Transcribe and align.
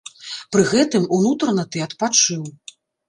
Пры 0.55 0.63
гэтым, 0.71 1.05
унутрана 1.17 1.63
ты 1.75 1.85
адпачыў. 1.87 2.41